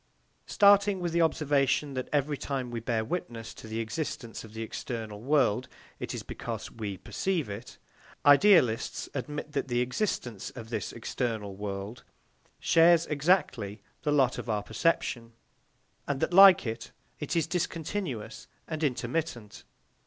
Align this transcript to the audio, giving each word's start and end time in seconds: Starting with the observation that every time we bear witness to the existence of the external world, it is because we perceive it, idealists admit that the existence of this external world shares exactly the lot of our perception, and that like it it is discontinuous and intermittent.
Starting 0.47 0.99
with 0.99 1.11
the 1.13 1.21
observation 1.21 1.93
that 1.93 2.09
every 2.11 2.35
time 2.35 2.71
we 2.71 2.79
bear 2.79 3.05
witness 3.05 3.53
to 3.53 3.67
the 3.67 3.79
existence 3.79 4.43
of 4.43 4.55
the 4.55 4.63
external 4.63 5.21
world, 5.21 5.67
it 5.99 6.11
is 6.15 6.23
because 6.23 6.71
we 6.71 6.97
perceive 6.97 7.47
it, 7.47 7.77
idealists 8.25 9.09
admit 9.13 9.51
that 9.51 9.67
the 9.67 9.79
existence 9.79 10.49
of 10.55 10.71
this 10.71 10.91
external 10.91 11.55
world 11.55 12.03
shares 12.59 13.05
exactly 13.05 13.83
the 14.01 14.11
lot 14.11 14.39
of 14.39 14.49
our 14.49 14.63
perception, 14.63 15.33
and 16.07 16.19
that 16.19 16.33
like 16.33 16.65
it 16.65 16.91
it 17.19 17.35
is 17.35 17.45
discontinuous 17.45 18.47
and 18.67 18.83
intermittent. 18.83 19.63